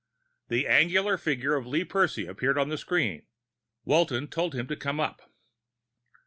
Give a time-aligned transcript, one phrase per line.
[0.47, 3.27] The angular figure of Lee Percy appeared on the screen.
[3.85, 5.13] Walton told him to come in.